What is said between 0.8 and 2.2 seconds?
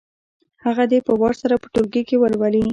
دې په وار سره په ټولګي کې